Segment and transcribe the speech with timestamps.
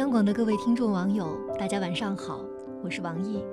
[0.00, 2.40] 央广的各位听众网友，大家晚上好，
[2.82, 3.44] 我是王毅。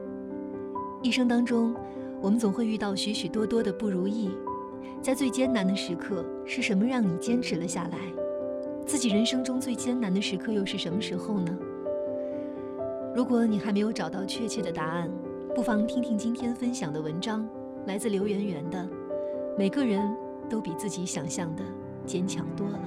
[1.04, 1.76] 一生当中，
[2.22, 4.32] 我们总会遇到许许多多的不如意，
[5.02, 7.98] 在最艰难的时刻，是什么让你坚持了下来？
[8.86, 11.54] 自己人生中最艰难的时刻又是什么时候呢？
[13.14, 15.12] 如果你还没有找到确切的答案，
[15.54, 17.46] 不妨听听今天分享的文章，
[17.88, 18.80] 来自刘媛媛的
[19.58, 20.02] 《每个人
[20.50, 21.64] 都比自己想象的
[22.06, 22.80] 坚强多了》。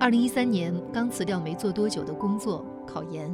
[0.00, 3.30] 二零一三年刚辞掉没做多久的工作，考研，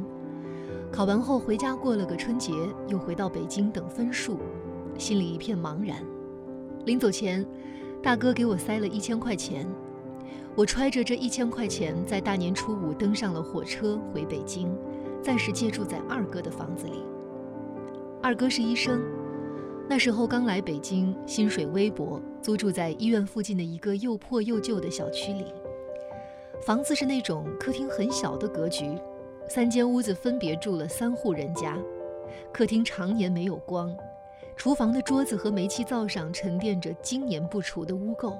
[0.91, 2.51] 考完后回家过了个春节，
[2.89, 4.37] 又回到北京等分数，
[4.97, 6.03] 心里一片茫然。
[6.83, 7.45] 临走前，
[8.03, 9.65] 大哥给我塞了一千块钱。
[10.57, 14.69] 我揣着这一千块钱，在大年初五登上了火车回北京，
[15.23, 17.01] 暂时借住在二哥的房子里。
[18.21, 19.01] 二哥是医生，
[19.87, 25.45] 那时候刚来北京，薪水微薄，租住在医院附近的一个又破又旧的小区里。
[26.61, 28.97] 房子是那种客厅很小的格局，
[29.47, 31.77] 三间屋子分别住了三户人家。
[32.51, 33.95] 客厅常年没有光，
[34.55, 38.35] 厨房的桌子和煤气灶上沉淀着经年不除的污垢。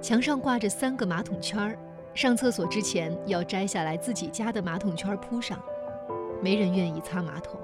[0.00, 1.78] 墙上挂着三个马桶圈儿，
[2.14, 5.62] 上厕所之前要摘下来自己家的马桶圈铺上，
[6.40, 7.60] 没人愿意擦马桶。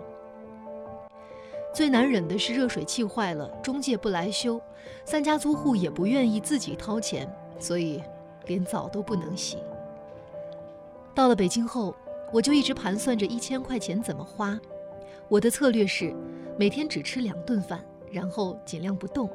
[1.73, 4.61] 最难忍的是热水器坏了，中介不来修，
[5.05, 8.03] 三家租户也不愿意自己掏钱，所以
[8.47, 9.59] 连澡都不能洗。
[11.15, 11.95] 到了北京后，
[12.33, 14.59] 我就一直盘算着一千块钱怎么花。
[15.29, 16.15] 我的策略是，
[16.59, 19.31] 每天只吃两顿饭，然后尽量不动，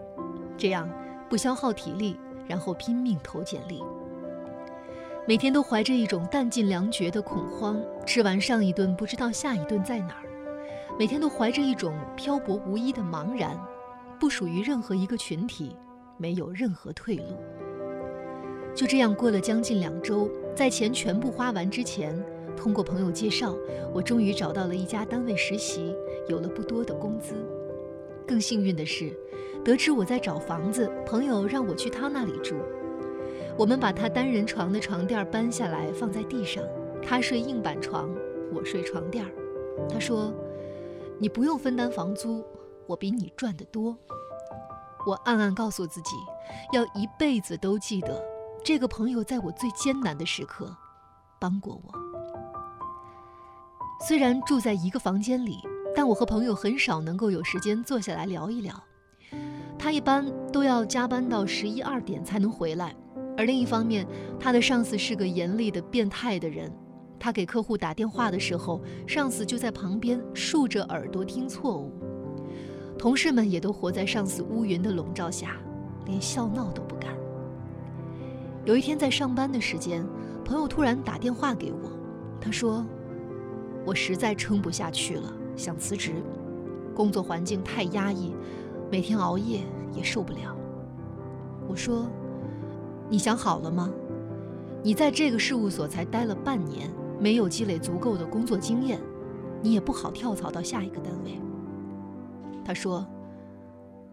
[0.58, 0.90] 这样
[1.30, 2.18] 不消耗体力。
[2.48, 3.82] 然后拼命投简历，
[5.26, 10.26] 每天都怀着一种弹尽粮绝的恐慌，吃完上一顿不知道下一顿在哪儿；
[11.00, 13.58] 每天都怀着一种漂泊无依的茫然，
[14.20, 15.78] 不属于任何一个群体，
[16.18, 17.38] 没有任何退路。
[18.76, 22.18] 就这样过了将近两周，在钱全部花完之前，
[22.56, 23.56] 通过朋友介绍，
[23.94, 25.96] 我终于找到了一家单位实习，
[26.28, 27.34] 有了不多的工资。
[28.28, 29.12] 更幸运的是。
[29.64, 32.56] 得知我在找房子，朋友让我去他那里住。
[33.56, 36.64] 我们把他单人床的床垫搬下来放在地上，
[37.00, 38.10] 他睡硬板床，
[38.52, 39.24] 我睡床垫。
[39.88, 40.34] 他说
[41.22, 42.44] ：“你不用分担房租，
[42.88, 43.96] 我比你赚得多。”
[45.06, 46.16] 我暗暗告诉自己，
[46.74, 48.20] 要一辈子都记得
[48.64, 50.76] 这个朋友在我最艰难的时刻
[51.40, 51.92] 帮过我。
[54.08, 55.58] 虽然住在一个房间里，
[55.96, 58.82] 但我和朋友很少能够有时间坐下来聊一聊。
[59.80, 62.96] 他一般都要加班到十一二点才能回来，
[63.36, 64.06] 而另一方面，
[64.40, 66.72] 他的上司是个严厉的变态的人。
[67.20, 71.92] 他给客户打电话的时候，上司就在旁边竖着耳朵听错误。
[72.98, 75.58] 同事们也都活在上司乌云的笼罩下，
[76.06, 77.21] 连笑闹都不敢。
[78.66, 80.06] 有一天在上班的时间，
[80.46, 81.92] 朋友突然打电话给我，
[82.40, 82.86] 他说
[83.86, 86.14] ：“我实在撑不下去了，想辞职，
[86.96, 88.34] 工作环境太压抑。”
[88.92, 89.62] 每天熬夜
[89.96, 90.56] 也受不了。
[91.68, 92.06] 我说
[93.10, 93.90] ：“你想好了吗？
[94.84, 99.00] 你在这个事务所才待了半年，没有积累足够的工作经验，
[99.62, 101.40] 你也不好跳槽到下一个单位。”
[102.66, 103.08] 他说：“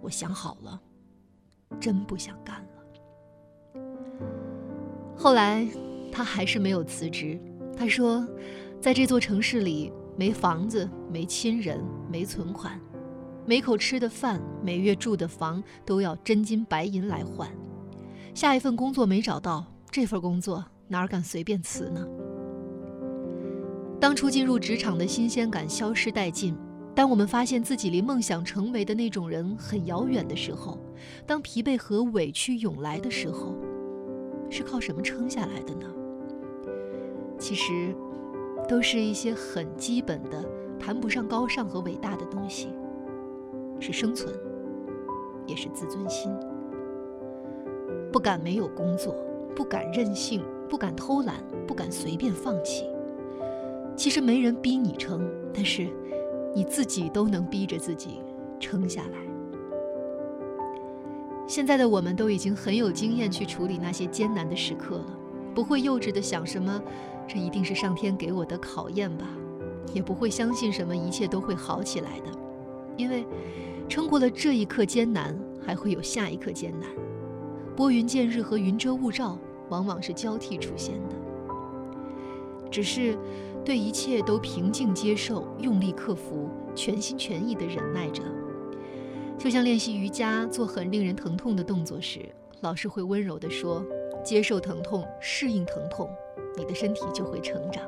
[0.01, 0.81] 我想好了，
[1.81, 2.78] 真不想干了。”
[5.19, 5.69] 后来
[6.13, 7.39] 他还是没有辞职。
[7.77, 8.27] 他说
[8.81, 12.81] ：“在这座城市里，没房子，没亲人，没存款。”
[13.45, 17.49] 每口吃的饭，每月住的房，都要真金白银来换。
[18.35, 22.07] 下一份工作没找到，这份工作哪敢随便辞呢？
[23.99, 26.55] 当初进入职场的新鲜感消失殆尽，
[26.95, 30.79] 当我们发现自己离梦想成为的那种人很遥远的时候，
[31.27, 33.57] 当疲惫和委屈涌来的时候，
[34.51, 35.87] 是靠什么撑下来的呢？
[37.39, 37.95] 其实，
[38.69, 40.45] 都是一些很基本的、
[40.79, 42.69] 谈不上高尚和伟大的东西。
[43.81, 44.35] 是生存，
[45.47, 46.33] 也是自尊心。
[48.11, 49.15] 不敢没有工作，
[49.55, 52.85] 不敢任性，不敢偷懒，不敢随便放弃。
[53.95, 55.87] 其实没人逼你撑，但是
[56.55, 58.21] 你自己都能逼着自己
[58.59, 59.28] 撑下来。
[61.49, 65.19] 现在的我们都已经很有经验去处理那些艰难的时刻了，
[65.55, 66.81] 不会幼稚的想什么，
[67.27, 69.27] 这一定是上天给我的考验吧，
[69.93, 72.27] 也不会相信什么一切都会好起来的，
[72.97, 73.27] 因为。
[73.89, 75.35] 撑过了这一刻艰难，
[75.65, 76.87] 还会有下一刻艰难。
[77.75, 79.39] 拨云见日和云遮雾罩，
[79.71, 81.17] 往往是交替出现的。
[82.71, 83.17] 只是
[83.65, 88.23] 对一切都平静接受，用力克服，全心全意的忍耐着。
[89.39, 92.29] 就像练习瑜伽做很令人疼痛的动作时，
[92.61, 93.85] 老师会温柔地说
[94.25, 96.11] ：“接受疼痛，适应疼痛，
[96.57, 97.85] 你的身体就会成长。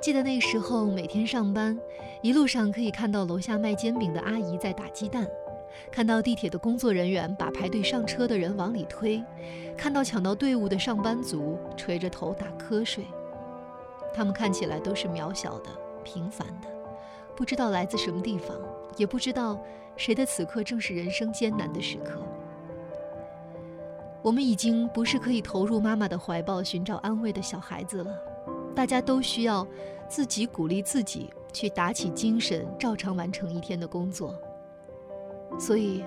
[0.00, 1.76] 记得那时候每天上班，
[2.22, 5.26] 一路上可以看到楼下卖煎饼的阿姨在打鸡蛋，
[5.90, 9.20] 看到地铁的工作人员把排队上车的人往里推，
[9.76, 13.04] 看到抢到队伍的上班族垂着头打瞌睡。
[14.14, 15.70] 他们看起来都是渺小的、
[16.04, 16.68] 平凡的，
[17.34, 18.56] 不知道来自什么地方，
[18.96, 19.60] 也不知道
[19.96, 22.20] 谁的此刻正是人生艰难的时刻。
[24.22, 28.18] 我们已经不是可以投入妈妈的怀抱寻找安慰的小孩子了，
[28.74, 29.66] 大家都需要
[30.08, 34.34] 自己鼓励自己，去打起精神，照常完成一天的工作。
[35.58, 36.02] 所以，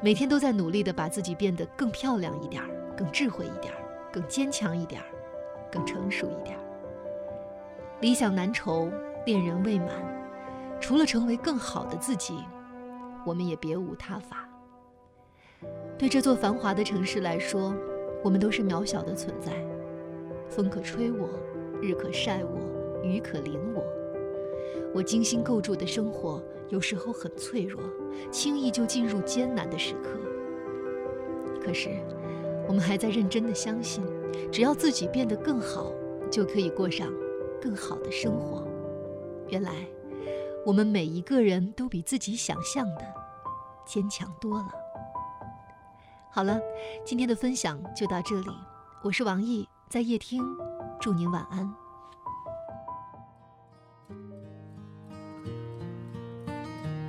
[0.00, 3.80] 每天都在努力的把自己变得更漂亮一点儿，更智慧一点儿，
[4.10, 5.06] 更坚强一点儿，
[5.70, 6.62] 更成熟一点儿。
[8.00, 8.90] 理想难酬，
[9.26, 9.88] 恋人未满，
[10.80, 12.38] 除了成为更好的自己，
[13.24, 14.48] 我们也别无他法。
[15.98, 17.74] 对这座繁华的城市来说，
[18.22, 19.52] 我们都是渺小的存在。
[20.48, 21.28] 风可吹我，
[21.80, 23.84] 日可晒我，雨可淋我。
[24.94, 27.82] 我精心构筑的生活，有时候很脆弱，
[28.30, 30.10] 轻易就进入艰难的时刻。
[31.60, 31.90] 可是，
[32.68, 34.04] 我们还在认真的相信，
[34.52, 35.92] 只要自己变得更好，
[36.30, 37.12] 就可以过上。
[37.60, 38.68] 更好的生活，
[39.48, 39.86] 原来
[40.66, 43.14] 我们每一个人都比自己想象的
[43.84, 44.68] 坚强多了。
[46.28, 46.60] 好了，
[47.04, 48.50] 今天的分享就到这里，
[49.00, 50.42] 我是王毅，在夜听，
[51.00, 51.72] 祝您晚安。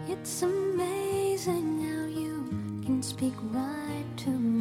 [0.08, 2.44] it's amazing how you
[2.86, 4.57] can speak right to me。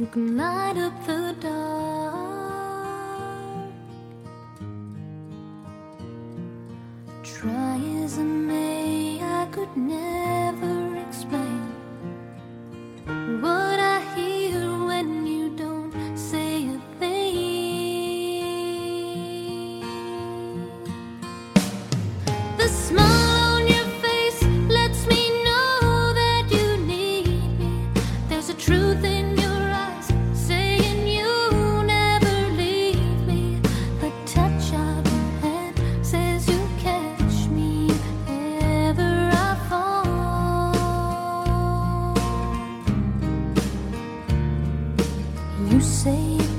[0.00, 2.14] You can light up the dark.
[7.22, 10.29] Try as I may, I could never
[45.80, 46.49] you say